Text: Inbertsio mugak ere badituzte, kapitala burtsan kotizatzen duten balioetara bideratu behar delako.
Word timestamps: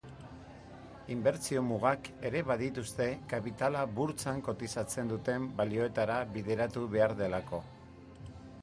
Inbertsio 1.15 1.61
mugak 1.67 2.09
ere 2.29 2.41
badituzte, 2.53 3.07
kapitala 3.35 3.85
burtsan 4.01 4.43
kotizatzen 4.49 5.13
duten 5.15 5.47
balioetara 5.61 6.19
bideratu 6.39 6.89
behar 6.97 7.17
delako. 7.25 7.63